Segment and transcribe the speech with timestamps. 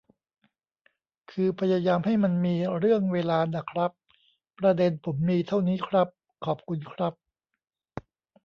[1.31, 3.91] คือพยายามให้มันมีเรื่องเวลาน่ะครับ
[4.59, 6.07] ประเด็นผมมีเท่านี้ครับ
[6.45, 7.13] ขอบคุณครับ